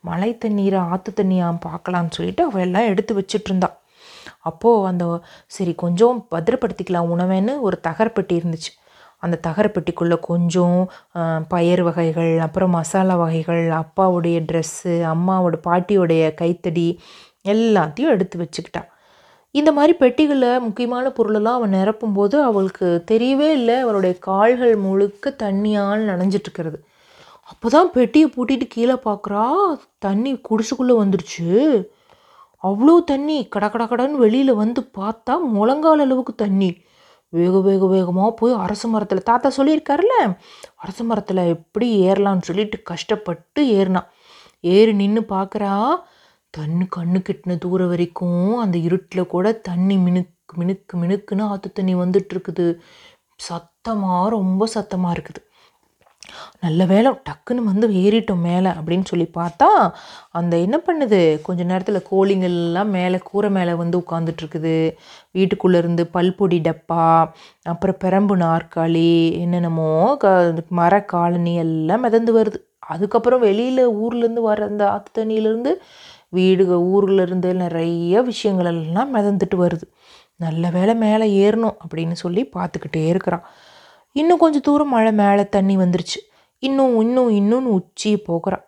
மழை 0.00 0.30
தண்ணீரை 0.38 0.78
ஆற்று 0.92 1.12
தண்ணியாக 1.16 1.58
பார்க்கலான்னு 1.66 2.10
சொல்லிட்டு 2.10 2.44
அவள் 2.44 2.62
எல்லாம் 2.62 2.86
எடுத்து 2.86 3.12
வச்சிட்டு 3.14 3.50
இருந்தா 3.50 3.68
அப்போது 4.42 4.86
அந்த 4.86 5.04
சரி 5.48 5.74
கொஞ்சம் 5.74 6.28
பத்திரப்படுத்திக்கலாம் 6.30 7.10
உணவுன்னு 7.14 7.60
ஒரு 7.60 7.76
தகரப்பெட்டி 7.88 8.34
இருந்துச்சு. 8.40 8.72
அந்த 9.22 9.36
தகரப்பெட்டிக்குள்ளே 9.46 10.18
கொஞ்சம் 10.22 10.78
பயறு 11.52 11.82
வகைகள் 11.82 12.32
அப்புறம் 12.38 12.70
மசாலா 12.70 13.14
வகைகள் 13.16 13.62
அப்பாவுடைய 13.80 14.38
ட்ரெஸ்ஸு 14.50 14.94
அம்மாவோட 15.14 15.56
பாட்டியோடைய 15.68 16.24
கைத்தடி 16.34 16.88
எல்லாத்தையும் 17.46 18.14
எடுத்து 18.14 18.36
வச்சுக்கிட்டா. 18.42 18.82
இந்த 19.54 19.70
மாதிரி 19.72 19.92
பெட்டிகளில் 19.98 20.62
முக்கியமான 20.66 21.10
பொருளெல்லாம் 21.10 21.58
அவன் 21.58 21.74
நிரப்பும்போது 21.74 22.36
அவளுக்கு 22.48 22.86
தெரியவே 23.10 23.48
இல்லை. 23.58 23.76
அவளுடைய 23.84 24.14
கால்கள் 24.28 24.74
முழுக்க 24.86 25.34
தண்ணியால் 25.44 26.02
நனைஞ்சிட்ருக்கிறது. 26.10 26.78
அப்போ 27.50 27.68
தான் 27.68 27.90
பெட்டியை 27.90 28.28
பூட்டிட்டு 28.36 28.66
கீழே 28.68 28.96
பார்க்குறா 29.08 29.44
தண்ணி 29.98 30.32
குடிசுக்குள்ளே 30.48 30.94
வந்துடுச்சு. 31.02 31.48
அவ்வளோ 32.64 32.94
தண்ணி 33.04 33.36
கட 33.54 33.64
கட 33.68 33.84
கடன்னு 33.84 34.22
வெளியில் 34.24 34.60
வந்து 34.62 34.80
பார்த்தா 34.98 35.34
முழங்கால் 35.56 36.02
அளவுக்கு 36.04 36.34
தண்ணி. 36.34 36.70
வேக 37.32 37.60
வேக 37.60 37.84
வேகமாக 37.86 38.30
போய் 38.40 38.52
அரச 38.64 38.88
மரத்தில் 38.88 39.28
தாத்தா 39.30 39.48
சொல்லியிருக்காருல்ல 39.56 40.16
அரச 40.82 40.98
மரத்தில் 41.04 41.42
எப்படி 41.54 41.86
ஏறலாம்னு 42.08 42.48
சொல்லிட்டு 42.48 42.78
கஷ்டப்பட்டு 42.82 43.62
ஏறினான் 43.78 44.10
ஏறி 44.64 44.92
நின்று 44.92 45.22
பார்க்குறா 45.34 45.72
தண்ணி 46.56 46.86
கண்ணு 46.96 47.18
கிட்டின 47.28 47.56
தூரம் 47.64 47.90
வரைக்கும் 47.92 48.44
அந்த 48.64 48.76
இருட்டில் 48.88 49.32
கூட 49.34 49.46
தண்ணி 49.68 49.96
மினுக்கு 50.06 50.54
மினுக்கு 50.60 50.94
மினுக்குன்னு 51.02 51.48
ஆற்று 51.52 51.68
தண்ணி 51.72 51.94
வந்துட்டுருக்குது 52.02 52.66
சத்தமாக 53.40 54.28
ரொம்ப 54.38 54.66
சத்தமாக 54.76 55.14
இருக்குது. 55.16 55.40
நல்ல 56.64 56.82
வேலை 56.92 57.10
டக்குன்னு 57.28 57.62
வந்து 57.70 57.86
ஏறிட்டோம் 58.02 58.44
மேலே 58.48 58.70
அப்படின்னு 58.78 59.06
சொல்லி 59.10 59.26
பார்த்தா 59.38 59.68
அந்த 60.38 60.54
என்ன 60.66 60.76
பண்ணுது? 60.86 61.20
கொஞ்ச 61.46 61.60
நேரத்தில் 61.70 62.06
கோழிங்கள்லாம் 62.10 62.90
மேலே 62.98 63.18
கூரை 63.30 63.50
மேலே 63.56 63.72
வந்து 63.82 63.96
உட்காந்துட்ருக்குது 64.02 64.74
வீட்டுக்குள்ளேருந்து 65.38 66.04
பல்பொடி 66.16 66.58
டப்பா 66.68 67.04
அப்புறம் 67.72 68.00
பெரம்பு 68.04 68.36
நாற்காலி 68.44 69.10
என்னென்னமோ 69.42 69.90
க 70.24 70.32
மர 70.80 71.02
காலனி 71.14 71.54
எல்லாம் 71.66 72.04
மிதந்து 72.06 72.34
வருது. 72.38 72.60
அதுக்கப்புறம் 72.94 73.44
வெளியில் 73.48 73.84
ஊர்லேருந்து 74.02 74.42
வர 74.48 74.64
அந்த 74.70 74.82
ஆற்று 74.94 75.10
தண்ணியிலேருந்து 75.18 75.72
வீடுக 76.36 76.72
ஊர்ல 76.92 77.22
இருந்து 77.22 77.50
நிறைய 77.54 78.22
விஷயங்கள் 78.22 78.70
எல்லாம் 78.72 79.14
மிதந்துட்டு 79.14 79.56
வருது. 79.64 79.86
நல்ல 80.36 80.70
வேலை 80.70 80.94
மேலே 80.94 81.26
ஏறணும் 81.44 81.76
அப்படின்னு 81.84 82.16
சொல்லி 82.24 82.42
பார்த்துக்கிட்டே 82.56 83.02
இருக்கிறான் 83.06 83.44
இன்னும் 84.16 84.38
கொஞ்சம் 84.38 84.66
தூரம் 84.68 84.88
மழை 84.88 85.12
மேலே 85.12 85.44
தண்ணி 85.48 85.76
வந்துருச்சு. 85.76 86.20
இன்னும் 86.62 86.94
இன்னும் 87.00 87.30
இன்னும்னு 87.40 87.74
உச்சியை 87.78 88.18
போகிறான் 88.30 88.64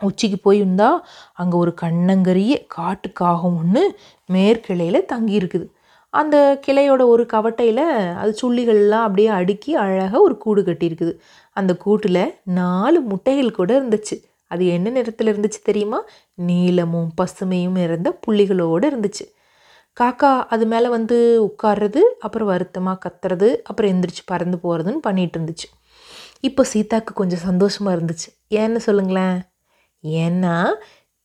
உச்சிக்கு 0.00 0.38
போயிருந்தா 0.44 0.90
அங்கே 1.32 1.56
ஒரு 1.56 1.72
கண்ணங்கரிய 1.82 2.54
காட்டுக்காகம் 2.76 3.56
ஒன்று 3.58 3.82
மேற்கிளையில் 4.32 5.08
தங்கி 5.12 5.34
இருக்குது 5.38 5.66
அந்த 6.14 6.36
கிளையோட 6.66 7.02
ஒரு 7.06 7.24
கவட்டையில் 7.32 7.84
அது 8.20 8.30
சுள்ளிகள்லாம் 8.42 9.06
அப்படியே 9.06 9.28
அடுக்கி 9.28 9.70
அழகாக 9.74 10.20
ஒரு 10.20 10.36
கூடு 10.38 10.62
கட்டியிருக்குது. 10.62 11.12
அந்த 11.56 11.72
கூட்டில் 11.76 12.22
நாலு 12.44 13.00
முட்டைகள் 13.00 13.50
கூட 13.50 13.70
இருந்துச்சு. 13.80 14.16
அது 14.50 14.64
என்ன 14.66 14.90
நிறத்தில் 14.90 15.30
இருந்துச்சு 15.32 15.60
தெரியுமா? 15.62 16.00
நீளமும் 16.48 17.10
பசுமையும் 17.20 17.78
இருந்த 17.78 18.08
புள்ளிகளோடு 18.26 18.86
இருந்துச்சு. 18.90 19.26
காக்கா 19.96 20.30
அது 20.48 20.64
மேலே 20.66 20.88
வந்து 20.88 21.16
உட்கார்றது 21.48 22.02
அப்புறம் 22.18 22.48
வருத்தமாக 22.48 22.98
கத்துறது 23.04 23.48
அப்புறம் 23.62 23.92
எந்திரிச்சு 23.92 24.24
பறந்து 24.26 24.58
போகிறதுன்னு 24.62 25.02
பண்ணிகிட்டு 25.08 25.36
இருந்துச்சு. 25.38 25.68
இப்போ 26.40 26.62
சீதாக்கு 26.72 27.12
கொஞ்சம் 27.12 27.44
சந்தோஷமாக 27.48 27.96
இருந்துச்சு. 27.96 28.28
ஏன்னு 28.54 28.80
சொல்லுங்களேன்? 28.88 29.38
ஏன்னா 30.04 30.54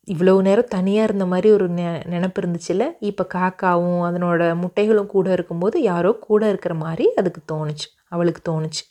இவ்வளோ 0.08 0.34
நேரம் 0.42 0.72
தனியாக 0.72 1.08
இருந்த 1.10 1.26
மாதிரி 1.26 1.48
ஒரு 1.52 1.68
நெ 1.70 1.86
நினப்பு 2.14 2.40
இருந்துச்சுல்ல? 2.42 2.86
இப்போ 3.00 3.24
காக்காவும் 3.34 4.02
அதனோட 4.08 4.42
முட்டைகளும் 4.64 5.14
கூட 5.16 5.28
இருக்கும்போது 5.32 5.78
யாரோ 5.82 6.12
கூட 6.28 6.42
இருக்கிற 6.50 6.74
மாதிரி 6.76 7.06
அதுக்கு 7.16 7.42
தோணுச்சு. 7.54 7.88
அவளுக்கு 8.08 8.42
தோணுச்சு. 8.52 8.84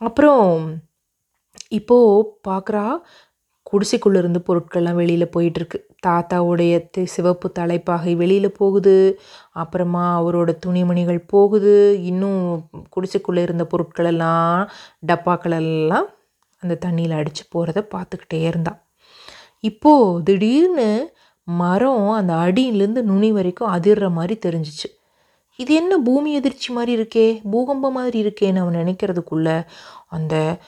அப்புறம் 0.00 0.50
இப்போது 1.74 2.28
பார்க்குறா 2.48 3.00
குடிசைக்குள்ளேருந்து 3.72 4.36
பொருட்கள்லாம் 4.48 4.94
வெளியில் 4.94 5.30
போயிட்டுருக்கு. 5.36 5.78
தாத்தாவுடைய 6.06 6.90
தி- 6.96 7.04
சிவப்பு 7.04 7.52
தலைப்பாகை 7.52 8.14
வெளியில் 8.14 8.52
போகுது. 8.52 9.20
அப்புறமா 9.52 10.22
அவரோட 10.22 10.54
துணிமணிகள் 10.66 11.26
போகுது. 11.26 12.02
இன்னும் 12.02 12.68
குடிசைக்குள்ளே 12.96 13.42
இருந்த 13.42 13.66
பொருட்களெல்லாம் 13.76 14.68
டப்பாக்களெல்லாம் 15.06 15.10
டப்பாக்கள் 15.12 15.50
எல்லாம் 15.50 16.06
அந்த 16.58 16.78
தண்ணியில் 16.86 17.12
அடித்து 17.12 17.44
போகிறத 17.54 17.86
பார்த்துக்கிட்டே 17.94 18.42
இருந்தான் 18.42 18.82
இப்போது 19.60 20.22
திடீர்னு 20.22 21.12
மரம் 21.44 22.10
அந்த 22.10 22.34
அடியிலேருந்து 22.34 23.02
நுனி 23.02 23.32
வரைக்கும் 23.32 23.74
அதிர்ற 23.74 24.10
மாதிரி 24.10 24.38
தெரிஞ்சிச்சு. 24.46 25.02
இது 25.56 25.74
என்ன 25.74 25.98
பூமி 25.98 26.34
எதிர்ச்சி 26.34 26.72
மாதிரி 26.72 27.02
இருக்கே 27.02 27.40
பூகம்பம் 27.50 27.92
மாதிரி 27.92 28.24
இருக்கேன்னு 28.24 28.58
அவன் 28.58 28.74
நினைக்கிறதுக்குள்ள 28.74 29.64
அந்த 30.08 30.58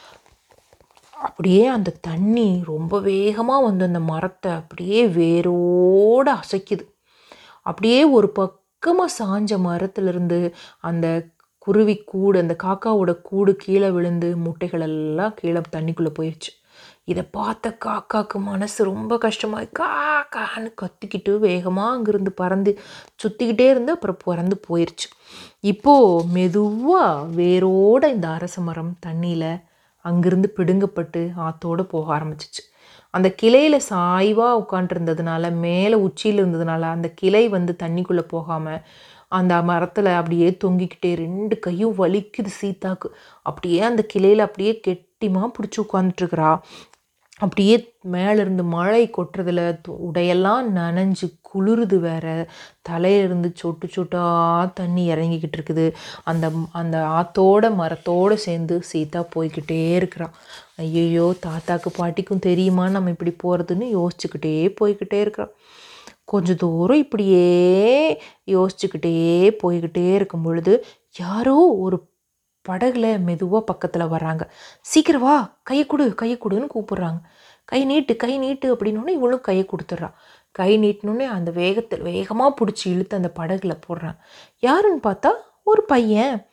அப்படியே 1.17 1.67
அந்த 1.67 1.97
தண்ணி 2.01 2.63
ரொம்ப 2.67 3.01
வேகமாக 3.01 3.65
வந்து 3.65 3.85
அந்த 3.85 4.01
மரத்தை 4.01 4.53
அப்படியே 4.53 5.07
வேரோட 5.07 6.41
அசைக்குது. 6.43 6.85
அப்படியே 7.63 8.05
ஒரு 8.05 8.31
பக்கமாக 8.31 9.13
சாஞ்ச 9.19 9.59
மரத்துலேருந்து 9.59 10.53
அந்த 10.81 11.29
குருவி 11.59 11.97
கூடு 11.97 12.39
அந்த 12.41 12.57
காக்காவோட 12.63 13.21
கூடு 13.23 13.57
கீழே 13.57 13.91
விழுந்து 13.91 14.37
முட்டைகளெல்லாம் 14.37 15.35
கீழே 15.35 15.61
தண்ணிக்குள்ளே 15.77 16.13
போயிடுச்சு 16.19 16.53
இதை 17.05 17.23
பார்த்த 17.31 17.79
காக்காக்கு 17.85 18.39
மனசு 18.39 18.85
ரொம்ப 18.85 19.19
கஷ்டமாக 19.19 19.69
காக்கான்னு 19.79 20.71
கத்திக்கிட்டு 20.83 21.39
வேகமாக 21.39 21.97
அங்கேருந்து 21.97 22.31
பறந்து 22.35 22.79
சுற்றிக்கிட்டே 23.23 23.69
இருந்து 23.71 23.93
அப்புறம் 23.93 24.17
பறந்து 24.25 24.61
போயிடுச்சு 24.69 25.09
இப்போது 25.61 26.27
மெதுவாக 26.33 27.27
வேரோட 27.37 28.05
இந்த 28.05 28.29
அரச 28.29 28.61
மரம் 28.61 28.95
தண்ணியில் 29.07 29.66
அங்கிருந்து 30.09 30.49
பிடுங்கப்பட்டு 30.59 31.23
ஆத்தோடு 31.49 31.85
போக 31.93 32.07
ஆரம்பிச்சிச்சு. 32.19 32.63
அந்த 33.15 33.29
கிளையில் 33.41 33.79
சாய்வாக 33.91 34.61
உட்காண்ட்ருந்ததுனால 34.63 35.51
மேலே 35.65 35.97
உச்சியில் 36.07 36.41
இருந்ததுனால 36.43 36.83
அந்த 36.95 37.09
கிளை 37.21 37.45
வந்து 37.57 37.73
தண்ணிக்குள்ளே 37.83 38.25
போகாமல் 38.35 38.83
அந்த 39.39 39.55
மரத்தில் 39.69 40.11
அப்படியே 40.19 40.49
தொங்கிக்கிட்டே 40.65 41.11
ரெண்டு 41.23 41.55
கையும் 41.59 41.95
வலிக்குது 42.01 42.51
சீதாக்கு. 42.61 43.09
அப்படியே 43.49 43.81
அந்த 43.91 44.03
கிளையில் 44.13 44.47
அப்படியே 44.47 44.73
கெட்டிமாக 44.87 45.49
பிடிச்சி 45.57 45.79
உட்காந்துட்ருக்குறா 45.85 46.51
அப்படியே 47.41 47.75
மேலேருந்து 48.13 48.63
மழை 48.63 49.11
கொட்டுறதுல 49.17 49.61
உடையெல்லாம் 50.07 50.69
நனைஞ்சு 50.77 51.27
குளிருது 51.49 51.99
வேற. 52.01 52.27
தலையிலிருந்து 52.83 53.53
சொட்டு 53.55 53.87
சொட்டா 53.97 54.23
தண்ணி 54.75 55.11
இறங்கிக்கிட்டு 55.11 55.57
இருக்குது. 55.59 55.87
அந்த 56.25 56.51
அந்த 56.73 56.97
ஆத்தோட 57.19 57.71
மரத்தோட 57.81 58.35
சேர்ந்து 58.47 58.83
சீதா 58.83 59.23
போய்க்கிட்டே 59.35 59.81
இருக்கிறான். 59.95 60.35
ஐயோ 60.77 61.35
தாத்தாக்கு 61.47 61.93
பாட்டிக்கும் 61.99 62.45
தெரியுமா 62.49 62.89
நம்ம 62.89 63.15
இப்படி 63.17 63.35
போகிறதுன்னு 63.45 63.89
யோசிச்சுக்கிட்டே 63.99 64.57
போய்கிட்டே 64.81 65.21
இருக்கிறான். 65.21 65.53
கொஞ்ச 66.25 66.55
தூரம் 66.55 66.99
இப்படியே 66.99 67.47
யோசிச்சுக்கிட்டே 68.47 69.17
போய்கிட்டே 69.63 70.07
இருக்கும் 70.15 70.43
பொழுது 70.43 70.85
யாரோ 71.19 71.57
ஒரு 71.85 71.97
படகுல 72.69 73.19
மெதுவாக 73.19 73.65
பக்கத்தில் 73.65 74.11
வர்றாங்க. 74.15 74.41
சீக்கிரம் 74.81 75.21
வா 75.21 75.37
கையை 75.63 75.87
கொடு 75.87 76.15
கையை 76.15 76.39
கொடுன்னு 76.39 76.69
கூப்பிட்றாங்க. 76.75 77.21
கை 77.65 77.85
நீட்டு 77.85 78.17
கை 78.17 78.39
நீட்டு 78.39 78.75
அப்படின்னோடனே 78.75 79.09
இவளும் 79.09 79.41
கையை 79.41 79.67
கொடுத்துட்றான் 79.69 80.15
கை 80.53 80.79
நீட்டினோடனே 80.79 81.27
அந்த 81.27 81.51
வேகத்தில் 81.51 82.03
வேகமாக 82.03 82.55
பிடிச்சி 82.59 82.85
இழுத்து 82.85 83.17
அந்த 83.17 83.33
படகுல 83.39 83.73
போடுறான் 83.87 84.17
யாருன்னு 84.59 85.01
பார்த்தா? 85.03 85.31
ஒரு 85.63 85.83
பையன். 85.83 86.47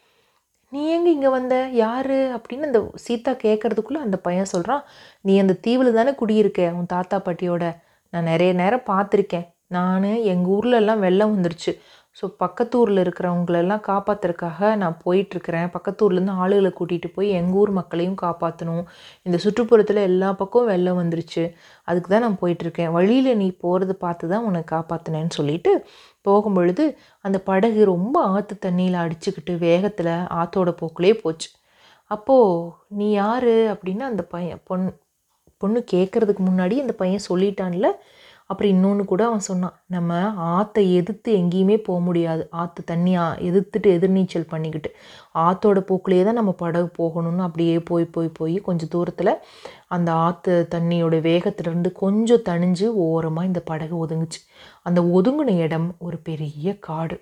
நீ 0.70 0.89
எங்க 0.89 1.10
இங்கே 1.10 1.27
வந்த? 1.27 1.70
யாரு? 1.72 2.39
அப்படின்னு 2.39 2.62
அந்த 2.62 2.91
சீதா 2.96 3.32
கேட்கறதுக்குள்ளே 3.32 3.98
அந்த 3.98 4.17
பையன் 4.17 4.46
சொல்கிறான் 4.46 4.84
நீ 5.22 5.39
அந்த 5.39 5.53
தீவில் 5.53 5.93
தானே 5.93 6.15
குடியிருக்க? 6.15 6.72
உன் 6.74 6.86
தாத்தா 6.86 7.17
பாட்டியோட. 7.20 7.75
நான் 8.10 8.24
நிறைய 8.24 8.53
நேரம் 8.53 8.88
பார்த்துருக்கேன். 8.88 9.48
நான் 9.67 10.03
எங்கள் 10.03 10.53
ஊர்லெல்லாம் 10.53 11.00
வெள்ளம் 11.00 11.34
வந்துருச்சு. 11.38 11.72
ஸோ 12.17 12.25
பக்கத்து 12.38 12.75
ஊரில் 12.79 13.01
இருக்கிறவங்களெல்லாம் 13.03 13.84
காப்பாத்துறதுக்காக 13.88 14.70
நான் 14.82 14.98
போயிட்டுருக்கிறேன். 15.05 15.70
பக்கத்து 15.75 16.03
ஊர்லேருந்து 16.05 16.36
ஆளுகளை 16.43 16.72
கூட்டிகிட்டு 16.79 17.10
போய் 17.15 17.29
எங்கள் 17.39 17.60
ஊர் 17.62 17.72
மக்களையும் 17.79 18.17
காப்பாற்றணும் 18.22 18.84
இந்த 19.25 19.38
சுற்றுப்புறத்தில் 19.46 20.01
எல்லா 20.10 20.29
பக்கமும் 20.41 20.70
வெள்ளம் 20.72 21.00
வந்துருச்சு. 21.01 21.43
அதுக்கு 21.88 22.10
தான் 22.10 22.25
நான் 22.27 22.39
போயிட்டுருக்கேன். 22.43 22.91
வழியில் 22.98 23.39
நீ 23.41 23.48
போகிறது 23.63 23.96
பார்த்து 24.05 24.32
தான் 24.34 24.46
உன்னை 24.50 24.62
காப்பாற்றினேன்னு 24.74 25.38
சொல்லிட்டு 25.39 25.74
போகும்பொழுது 26.25 26.84
அந்த 27.25 27.38
படகு 27.50 27.82
ரொம்ப 27.93 28.17
ஆற்று 28.36 28.58
தண்ணியில் 28.67 29.01
அடிச்சுக்கிட்டு 29.03 29.55
வேகத்தில் 29.67 30.13
ஆற்றோட 30.39 30.72
போக்குலேயே 30.82 31.15
போச்சு. 31.24 31.50
அப்போது 32.12 32.72
நீ 33.00 33.08
யார்? 33.22 33.51
அப்படின்னு 33.74 34.03
அந்த 34.12 34.24
பையன் 34.34 34.62
பொண் 34.70 34.86
பொண்ணு 35.62 35.79
கேட்குறதுக்கு 35.93 36.43
முன்னாடி 36.50 36.75
அந்த 36.84 36.93
பையன் 37.01 37.27
சொல்லிட்டான்ல 37.29 37.88
அப்புறம் 38.48 38.72
இன்னொன்று 38.72 39.06
கூட 39.06 39.26
அவன் 39.26 39.40
சொன்னான் 39.40 39.76
நம்ம 39.88 40.20
ஆற்றை 40.36 40.84
எதிர்த்து 40.96 41.38
எங்கேயுமே 41.38 41.78
போக 41.84 42.00
முடியாது. 42.00 42.48
ஆற்று 42.52 42.84
தண்ணியாக 42.92 43.40
எதிர்த்துட்டு 43.50 43.90
எதிர்நீச்சல் 43.98 44.50
பண்ணிக்கிட்டு 44.50 44.90
ஆற்றோட 45.36 45.80
போக்குலேயே 45.80 46.24
தான் 46.24 46.34
நம்ம 46.34 46.52
படகு 46.52 46.90
போகணும்னு 46.98 47.46
அப்படியே 47.48 47.80
போய் 47.80 48.06
போய் 48.06 48.30
போய் 48.34 48.56
கொஞ்சம் 48.62 48.88
தூரத்தில் 48.90 49.34
அந்த 49.88 50.12
ஆற்று 50.14 50.68
தண்ணியோட 50.76 51.22
வேகத்திலிருந்து 51.22 51.92
கொஞ்சம் 51.92 52.46
தணிஞ்சு 52.50 52.88
ஓரமாக 53.08 53.48
இந்த 53.48 53.60
படகு 53.60 53.96
ஒதுங்குச்சு. 54.06 54.42
அந்த 54.84 55.02
ஒதுங்கின 55.02 55.58
இடம் 55.60 55.96
ஒரு 56.00 56.18
பெரிய 56.18 56.78
காடு. 56.80 57.18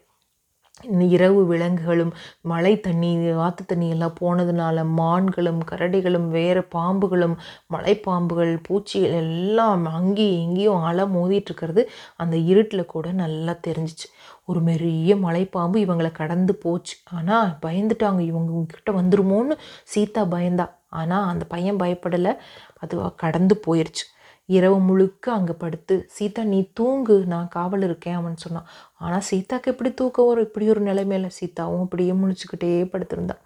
இரவு 1.05 1.45
விலங்குகளும் 1.45 2.13
மழை 2.41 2.79
தண்ணி 2.79 3.31
ஆற்று 3.31 3.65
தண்ணி 3.65 3.89
எல்லாம் 3.89 4.15
போனதுனால 4.21 4.85
மான்களும் 4.97 5.61
கரடிகளும் 5.71 6.27
வேறு 6.29 6.67
பாம்புகளும் 6.75 7.35
மலைப்பாம்புகள் 7.73 8.57
பூச்சிகள் 8.67 9.11
எல்லாம் 9.11 9.85
அங்கேயும் 9.85 10.41
இங்கேயும் 10.41 10.83
அலை 10.83 11.05
மோதிட்டுருக்கிறது 11.05 11.83
அந்த 12.17 12.37
இருட்டில் 12.37 12.85
கூட 12.85 13.11
நல்லா 13.11 13.55
தெரிஞ்சிச்சு. 13.67 14.07
ஒரு 14.45 14.63
பெரிய 14.63 15.15
மலைப்பாம்பு 15.15 15.77
இவங்களை 15.85 16.11
கடந்து 16.11 16.55
போச்சு. 16.55 16.95
ஆனால் 17.11 17.49
பயந்துட்டாங்க. 17.61 18.19
இவங்க 18.19 18.65
கிட்ட 18.67 18.91
வந்துருமோன்னு 18.91 19.57
சீதா 19.83 20.23
பயந்தா. 20.25 20.67
ஆனால் 20.89 21.27
அந்த 21.27 21.45
பையன் 21.45 21.77
பயப்படலை. 21.77 22.33
அது 22.79 22.95
கடந்து 23.15 23.59
போயிடுச்சு 23.67 24.05
இரவு 24.49 24.77
முழுக்க 24.87 25.25
அங்கே 25.31 25.53
படுத்து 25.63 25.95
சீதா 26.15 26.43
நீ 26.53 26.59
தூங்கு 26.79 27.15
நான் 27.33 27.47
காவல் 27.57 27.83
இருக்கேன் 27.87 28.17
அவன் 28.21 28.41
சொன்னான். 28.45 28.67
ஆனால் 29.03 29.27
சீதாக்கு 29.29 29.71
எப்படி 29.73 29.89
தூக்கம் 30.01 30.27
வரும்? 30.29 30.47
இப்படி 30.47 30.65
ஒரு 30.73 30.81
நிலைமையில 30.89 31.29
சீதாவும் 31.39 31.85
அப்படியே 31.85 32.15
முழிச்சுக்கிட்டே 32.23 32.73
படுத்திருந்தான் 32.93 33.41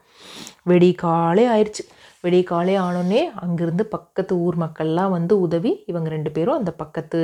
வெடி 0.69 0.89
காலே 1.01 1.43
ஆயிடுச்சு 1.53 1.83
வெடி 2.25 2.39
காலை 2.43 2.75
ஆனோடனே 2.83 3.19
அங்கேருந்து 3.41 3.83
பக்கத்து 3.95 4.33
ஊர் 4.45 4.55
மக்கள்லாம் 4.63 5.11
வந்து 5.15 5.33
உதவி 5.45 5.71
இவங்க 5.91 6.07
ரெண்டு 6.13 6.29
பேரும் 6.35 6.59
அந்த 6.59 6.71
பக்கத்து 6.79 7.19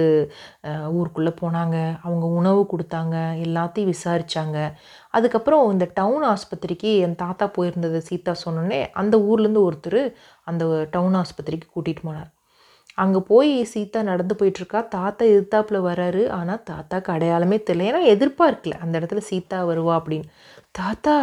ஊருக்குள்ளே 0.97 1.31
போனாங்க. 1.41 1.77
அவங்க 2.05 2.25
உணவு 2.39 2.61
கொடுத்தாங்க 2.73 3.15
எல்லாத்தையும் 3.45 3.91
விசாரித்தாங்க 3.93 4.57
அதுக்கப்புறம் 5.17 5.63
இந்த 5.75 5.87
டவுன் 5.99 6.25
ஆஸ்பத்திரிக்கு 6.33 6.91
என் 7.05 7.17
தாத்தா 7.23 7.47
போயிருந்தது 7.57 8.01
சீதா 8.09 8.35
சொன்னோடனே 8.45 8.81
அந்த 9.03 9.17
ஊர்லேருந்து 9.29 9.65
ஒருத்தர் 9.69 10.01
அந்த 10.51 10.65
டவுன் 10.97 11.17
ஆஸ்பத்திரிக்கு 11.23 11.69
கூட்டிகிட்டு 11.73 12.07
போனார். 12.09 12.29
அங்கே 13.03 13.19
போய் 13.31 13.51
சீதா 13.73 13.99
நடந்து 14.01 14.35
போயிட்டுருக்கா. 14.39 14.79
தாத்தா 14.97 15.23
எதிர்த்தாப்பில் 15.25 15.85
வராரு. 15.89 16.23
ஆனால் 16.29 16.63
தாத்தாக்கு 16.69 17.09
அடையாளமே 17.11 17.57
தெரியல. 17.67 17.87
ஏன்னா 17.91 18.01
எதிர்பார்க்கல. 18.15 18.75
அந்த 18.83 18.93
இடத்துல 18.99 19.23
சீதா 19.29 19.59
வருவா 19.71 19.93
அப்படின்னு. 19.99 20.27
தாத்தா 20.71 21.15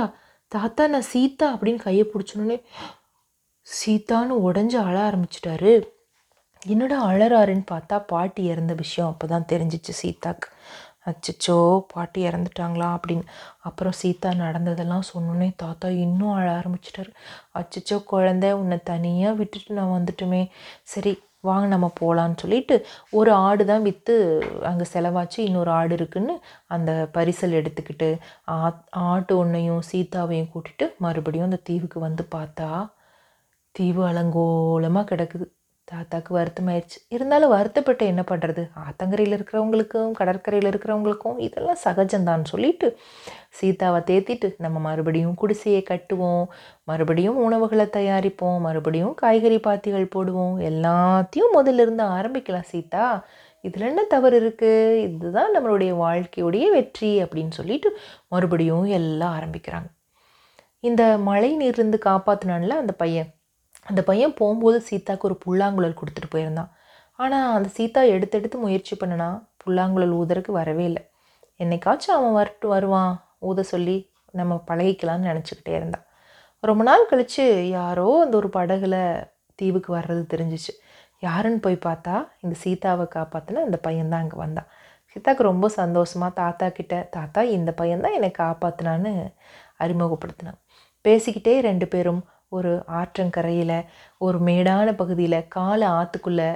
தாத்தா 0.52 0.82
நான் 0.86 1.10
சீதா 1.14 1.46
அப்படின்னு 1.54 1.80
கையை 1.82 2.04
பிடிச்சோன்னே 2.12 2.56
சீதான்னு 3.66 4.34
உடஞ்சி 4.48 4.76
அழ 4.86 4.96
ஆரம்பிச்சிட்டாரு. 5.08 5.72
என்னடா 6.62 6.96
அழறாருன்னு 7.08 7.66
பார்த்தா 7.72 7.96
பாட்டி 8.06 8.42
இறந்த 8.44 8.72
விஷயம் 8.74 9.10
அப்போ 9.10 9.26
தான் 9.26 9.48
தெரிஞ்சிச்சு 9.52 9.92
சீதாக்கு. 10.02 10.48
அச்சச்சோ 11.06 11.56
பாட்டி 11.92 12.20
இறந்துட்டாங்களா 12.28 12.88
அப்படின்னு. 12.96 13.24
அப்புறம் 13.58 13.92
சீதா 13.92 14.30
நடந்ததெல்லாம் 14.34 15.06
சொன்னோன்னே 15.12 15.48
தாத்தா 15.56 15.88
இன்னும் 16.04 16.32
அழ 16.32 16.46
ஆரம்பிச்சிட்டாரு. 16.60 17.10
அச்சச்சோ 17.60 17.98
குழந்த 18.12 18.46
உன்னை 18.52 18.78
தனியாக 18.82 19.38
விட்டுட்டு 19.40 19.78
நான் 19.80 19.94
வந்துட்டுமே. 19.98 20.42
சரி 20.84 21.12
வாங்க 21.50 21.66
நம்ம 21.74 21.88
போகலான்னு 22.00 22.42
சொல்லிட்டு 22.42 22.76
ஒரு 23.18 23.30
ஆடு 23.48 23.64
தான் 23.70 23.86
விற்று 23.88 24.16
அங்கே 24.70 24.86
செலவாச்சு 24.94 25.38
இன்னொரு 25.48 25.72
ஆடு 25.78 25.94
இருக்குன்னு 25.98 26.34
அந்த 26.76 26.90
பரிசல் 27.16 27.58
எடுத்துக்கிட்டு 27.60 28.10
ஆட்டு 29.08 29.34
ஒன்றையும் 29.42 29.82
சீதாவையும் 29.90 30.52
கூட்டிகிட்டு 30.54 30.88
மறுபடியும் 31.06 31.48
அந்த 31.50 31.62
தீவுக்கு 31.70 32.00
வந்து 32.08 32.24
பார்த்தா 32.36 32.70
தீவு 33.74 34.02
அலங்கோலமாக 34.10 35.08
கிடக்குது. 35.12 35.46
தாத்தாக்கு 35.90 36.32
வருத்தமாயிடுச்சு 36.38 36.98
இருந்தாலும் 37.08 37.50
வருத்தப்பட்டு 37.50 38.06
என்ன 38.06 38.22
பண்ணுறது 38.30 38.62
ஆத்தங்கரையில் 38.84 39.36
இருக்கிறவங்களுக்கும் 39.36 40.10
கடற்கரையில் 40.10 40.70
இருக்கிறவங்களுக்கும் 40.70 41.38
இதெல்லாம் 41.38 41.80
சகஜம்தான் 41.84 42.44
சொல்லிட்டு 42.44 42.88
சீதாவை 43.48 44.00
தேத்திட்டு 44.00 44.54
நம்ம 44.58 44.78
மறுபடியும் 44.78 45.34
குடிசையை 45.34 45.82
கட்டுவோம். 45.90 46.44
மறுபடியும் 46.84 47.36
உணவுகளை 47.36 47.86
தயாரிப்போம். 47.86 48.58
மறுபடியும் 48.60 49.14
காய்கறி 49.14 49.58
பாத்திகள் 49.58 50.12
போடுவோம். 50.16 50.56
எல்லாத்தையும் 50.70 51.54
முதல்ல 51.54 51.84
இருந்து 51.86 52.04
ஆரம்பிக்கலாம் 52.04 52.68
சீதா. 52.72 53.06
இதில் 53.60 53.88
என்ன 53.88 54.02
தவறு 54.02 54.36
இருக்குது 54.40 54.94
இதுதான் 55.06 55.54
நம்மளுடைய 55.56 55.92
வாழ்க்கையுடைய 56.04 56.66
வெற்றி 56.70 57.22
அப்படின்னு 57.22 57.50
சொல்லிட்டு 57.50 57.98
மறுபடியும் 58.28 58.84
எல்லாம் 58.84 59.34
ஆரம்பிக்கிறாங்க. 59.40 59.88
இந்த 60.80 61.02
மழை 61.18 61.50
நீர்லேருந்து 61.60 62.00
காப்பாற்றினான்ல 62.04 62.78
அந்த 62.82 62.92
பையன். 62.92 63.30
அந்த 63.88 64.00
பையன் 64.08 64.38
போகும்போது 64.40 64.78
சீதாவுக்கு 64.88 65.28
ஒரு 65.28 65.36
புல்லாங்குழல் 65.44 65.98
கொடுத்துட்டு 66.00 66.30
போயிருந்தான். 66.34 66.70
ஆனால் 67.18 67.54
அந்த 67.56 67.68
சீதா 67.76 68.00
எடுத்து 68.14 68.36
எடுத்து 68.38 68.56
முயற்சி 68.64 68.94
பண்ணனா 69.00 69.28
புல்லாங்குழல் 69.62 70.14
ஊதறக்கு 70.20 70.52
வரவே 70.60 70.84
இல்லை. 70.90 71.02
என்னைக்காச்சும் 71.60 72.16
அவன் 72.18 72.36
வரட்டு 72.40 72.66
வருவான் 72.74 73.12
ஊத 73.48 73.62
சொல்லி 73.72 73.96
நம்ம 74.38 74.54
பழகிக்கலாம்னு 74.68 75.28
நினச்சிக்கிட்டே 75.30 75.74
இருந்தான். 75.78 76.04
ரொம்ப 76.62 76.82
நாள் 76.88 77.08
கழித்து 77.10 77.44
யாரோ 77.78 78.06
அந்த 78.24 78.34
ஒரு 78.36 78.48
படகுல 78.58 78.96
தீவுக்கு 79.58 79.90
வர்றது 79.96 80.22
தெரிஞ்சிச்சு. 80.34 80.72
யாருன்னு 81.26 81.60
போய் 81.60 81.84
பார்த்தா 81.86 82.14
இந்த 82.44 82.54
சீதாவை 82.62 83.06
காப்பாற்றின 83.16 83.62
அந்த 83.68 83.78
பையன்தான் 83.86 84.22
அங்கே 84.24 84.38
வந்தான். 84.44 84.68
சீதாவுக்கு 85.12 85.50
ரொம்ப 85.50 85.66
சந்தோஷமாக 85.80 86.32
தாத்தா 86.40 86.66
கிட்ட 86.78 86.94
தாத்தா 87.16 87.40
இந்த 87.56 87.70
பையன்தான் 87.80 88.16
என்னை 88.18 88.30
காப்பாற்றினான்னு 88.38 89.12
அறிமுகப்படுத்தினான். 89.84 90.58
பேசிக்கிட்டே 91.04 91.54
ரெண்டு 91.68 91.86
பேரும் 91.94 92.20
ஒரு 92.48 92.84
ஆற்றங்கரையில் 92.86 93.76
ஒரு 94.18 94.38
மேடான 94.38 94.92
பகுதியில் 94.92 95.48
காலை 95.48 95.88
ஆற்றுக்குள்ளே 95.88 96.48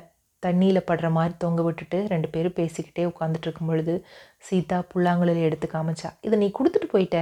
தண்ணியில் 0.43 0.87
படுற 0.87 1.11
மாதிரி 1.11 1.35
தொங்க 1.39 1.63
விட்டுட்டு 1.63 1.99
ரெண்டு 2.09 2.29
பேரும் 2.29 2.57
பேசிக்கிட்டே 2.57 3.03
உட்காந்துட்டு 3.03 3.47
இருக்கும் 3.47 3.67
பொழுது 3.67 3.95
சீதா 4.39 4.83
புல்லாங்குழல் 4.89 5.43
எடுத்து 5.43 5.67
காமிச்சா 5.73 6.11
இதை 6.21 6.39
நீ 6.39 6.53
கொடுத்துட்டு 6.59 6.89
போயிட்ட. 6.93 7.19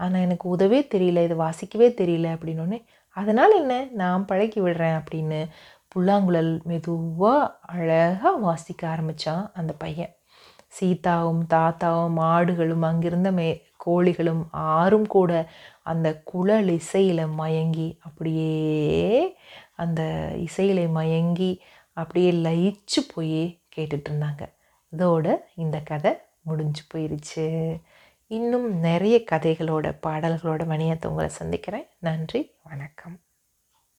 ஆனால் 0.00 0.20
எனக்கு 0.20 0.56
உதவே 0.56 0.80
தெரியல. 0.94 1.24
இதை 1.24 1.36
வாசிக்கவே 1.38 1.88
தெரியல. 2.00 2.28
அப்படின்னோடனே 2.36 2.78
அதனால் 3.16 3.54
என்ன? 3.56 3.74
நான் 3.92 4.26
பழக்கி 4.26 4.60
விடுறேன். 4.60 5.00
அப்படின்னு 5.00 5.40
புல்லாங்குழல் 5.88 6.60
மெதுவாக 6.64 7.58
அழகாக 7.66 8.36
வாசிக்க 8.36 8.88
ஆரம்பித்தான் 8.88 9.50
அந்த 9.54 9.72
பையன். 9.78 10.12
சீதாவும் 10.80 11.42
தாத்தாவும் 11.54 12.16
மாடுகளும் 12.16 12.82
அங்கிருந்த 12.82 13.32
மே 13.32 13.48
கோழிகளும் 13.86 14.42
ஆறும் 14.50 15.06
கூட 15.06 15.48
அந்த 15.82 16.22
குழல் 16.22 16.68
இசையில் 16.68 17.26
மயங்கி 17.26 17.98
அப்படியே 18.02 19.36
அந்த 19.76 20.32
இசையில் 20.36 20.88
மயங்கி 20.88 21.62
அப்படியே 21.92 22.32
லயிச்சு 22.32 23.00
போய் 23.14 23.60
கேட்டுட்டு 23.76 24.08
இருந்தாங்க. 24.08 24.52
இதோட 24.96 25.36
இந்த 25.56 25.80
கதை 25.80 26.12
முடிஞ்சு 26.40 26.82
போயிருச்சு. 26.94 27.46
இன்னும் 28.26 28.78
நிறைய 28.78 29.22
கதைகளோட 29.30 29.96
பாடல்களோட 30.06 30.62
மணியத்தை 30.64 31.06
உங்களை 31.06 31.28
சந்திக்கிறேன். 31.28 31.86
நன்றி 31.98 32.50
வணக்கம். 32.64 33.18